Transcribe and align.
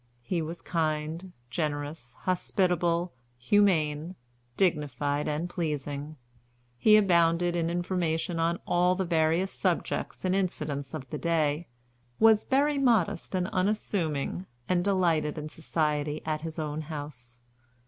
He 0.23 0.41
was 0.41 0.63
kind, 0.63 1.31
generous, 1.51 2.15
hospitable, 2.21 3.13
humane, 3.37 4.15
dignified, 4.57 5.27
and 5.27 5.47
pleasing. 5.47 6.15
He 6.79 6.97
abounded 6.97 7.55
in 7.55 7.69
information 7.69 8.39
on 8.39 8.57
all 8.65 8.95
the 8.95 9.05
various 9.05 9.51
subjects 9.51 10.25
and 10.25 10.35
incidents 10.35 10.95
of 10.95 11.07
the 11.11 11.19
day, 11.19 11.67
was 12.19 12.45
very 12.45 12.79
modest 12.79 13.35
and 13.35 13.47
unassuming, 13.49 14.47
and 14.67 14.83
delighted 14.83 15.37
in 15.37 15.49
society 15.49 16.23
at 16.25 16.41
his 16.41 16.57
own 16.57 16.81
house. 16.81 17.41